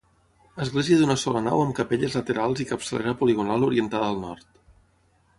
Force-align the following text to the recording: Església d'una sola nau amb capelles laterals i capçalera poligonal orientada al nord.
Església 0.63 0.95
d'una 1.01 1.17
sola 1.23 1.41
nau 1.47 1.59
amb 1.65 1.75
capelles 1.79 2.15
laterals 2.19 2.63
i 2.65 2.67
capçalera 2.71 3.13
poligonal 3.19 3.67
orientada 3.69 4.09
al 4.15 4.19
nord. 4.23 4.49